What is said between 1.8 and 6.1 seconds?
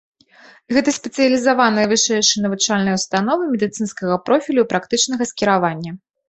вышэйшая навучальная ўстанова медыцынскага профілю і практычнага скіраваня.